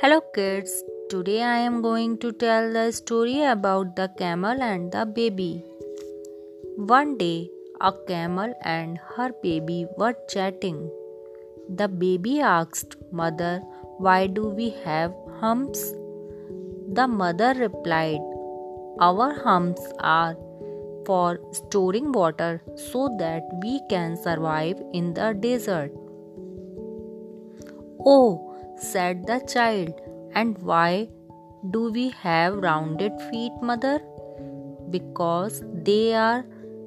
Hello, 0.00 0.20
kids. 0.34 0.72
Today 1.08 1.42
I 1.42 1.56
am 1.66 1.80
going 1.80 2.18
to 2.18 2.30
tell 2.30 2.70
the 2.70 2.92
story 2.92 3.42
about 3.42 3.96
the 3.96 4.08
camel 4.18 4.62
and 4.62 4.92
the 4.92 5.06
baby. 5.06 5.64
One 6.76 7.16
day, 7.16 7.48
a 7.80 7.94
camel 8.06 8.52
and 8.62 8.98
her 9.14 9.30
baby 9.42 9.86
were 9.96 10.14
chatting. 10.28 10.90
The 11.70 11.88
baby 11.88 12.40
asked, 12.40 12.96
Mother, 13.10 13.62
why 13.96 14.26
do 14.26 14.50
we 14.50 14.68
have 14.84 15.14
humps? 15.40 15.94
The 16.92 17.08
mother 17.08 17.54
replied, 17.54 18.20
Our 19.00 19.32
humps 19.32 19.80
are 20.00 20.36
for 21.06 21.40
storing 21.52 22.12
water 22.12 22.62
so 22.74 23.16
that 23.18 23.48
we 23.62 23.80
can 23.88 24.18
survive 24.22 24.76
in 24.92 25.14
the 25.14 25.32
desert. 25.32 25.90
Oh, 28.04 28.45
said 28.78 29.26
the 29.26 29.40
child. 29.40 30.00
And 30.34 30.58
why 30.58 31.08
do 31.70 31.90
we 31.90 32.10
have 32.10 32.56
rounded 32.56 33.12
feet, 33.30 33.52
mother? 33.62 34.00
Because 34.90 35.62
they 35.72 36.14
are 36.14 36.44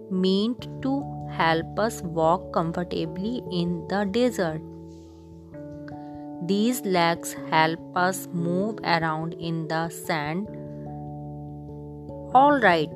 meant 0.10 0.68
to 0.82 1.04
help 1.32 1.80
us 1.80 2.02
walk 2.02 2.54
comfortably 2.54 3.42
in 3.52 3.88
the 3.88 4.06
desert. 4.06 4.62
These 6.46 6.82
legs 6.86 7.36
help 7.50 7.80
us 7.96 8.28
move 8.32 8.80
around 8.84 9.34
in 9.34 9.68
the 9.68 9.90
sand. 9.90 10.48
Alright, 12.34 12.90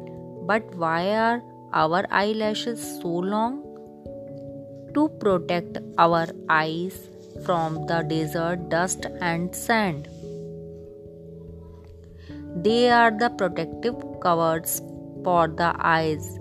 but 0.48 0.64
why 0.76 1.16
are 1.16 1.44
our 1.74 2.06
eyelashes 2.10 2.82
so 3.02 3.10
long? 3.10 3.62
To 4.94 5.10
protect 5.20 5.80
our 5.98 6.28
eyes 6.50 7.10
from 7.46 7.86
the 7.88 8.02
desert 8.04 8.70
dust 8.70 9.06
and 9.22 9.56
sand. 9.56 10.08
They 12.56 12.90
are 12.90 13.12
the 13.12 13.30
protective 13.30 13.96
covers 14.22 14.82
for 15.24 15.48
the 15.48 15.76
eyes, 15.80 16.38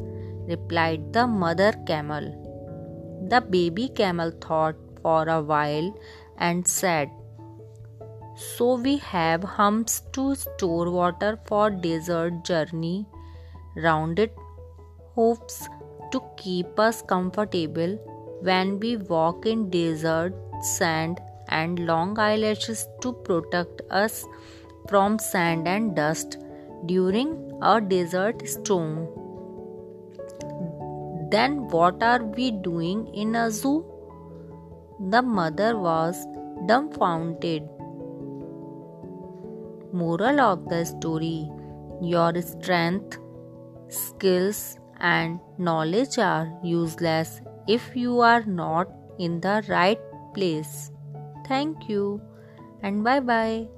replied 0.46 1.12
the 1.12 1.26
mother 1.26 1.72
camel. 1.86 2.26
The 3.28 3.40
baby 3.40 3.88
camel 3.88 4.30
thought 4.30 4.76
for 5.00 5.28
a 5.28 5.40
while 5.40 5.94
and 6.38 6.66
said, 6.66 7.10
So 8.36 8.76
we 8.76 8.98
have 8.98 9.42
humps 9.42 10.02
to 10.12 10.34
store 10.34 10.90
water 10.90 11.38
for 11.46 11.70
desert 11.70 12.44
journey, 12.44 13.06
rounded 13.76 14.30
hoofs 15.14 15.68
to 16.10 16.22
keep 16.36 16.78
us 16.78 17.02
comfortable 17.02 17.98
when 18.42 18.78
we 18.80 18.96
walk 18.96 19.46
in 19.46 19.68
desert 19.70 20.34
sand, 20.62 21.20
and 21.48 21.80
long 21.86 22.18
eyelashes 22.18 22.86
to 23.02 23.12
protect 23.12 23.82
us 23.90 24.24
from 24.88 25.18
sand 25.18 25.68
and 25.68 25.94
dust 25.94 26.38
during 26.86 27.34
a 27.62 27.80
desert 27.80 28.46
storm. 28.48 29.08
Then, 31.30 31.68
what 31.68 32.02
are 32.02 32.24
we 32.24 32.50
doing 32.50 33.06
in 33.14 33.34
a 33.34 33.50
zoo? 33.50 33.84
The 35.10 35.22
mother 35.22 35.78
was 35.78 36.26
dumbfounded. 36.66 37.62
Moral 39.92 40.40
of 40.40 40.68
the 40.68 40.84
story 40.84 41.50
Your 42.00 42.32
strength, 42.42 43.18
skills, 43.88 44.76
and 44.98 45.38
knowledge 45.58 46.18
are 46.18 46.52
useless 46.62 47.40
if 47.66 47.94
you 47.94 48.20
are 48.20 48.44
not 48.44 48.88
in 49.18 49.40
the 49.40 49.64
right 49.68 50.00
place. 50.34 50.90
Thank 51.46 51.88
you 51.88 52.20
and 52.82 53.04
bye 53.04 53.20
bye. 53.20 53.68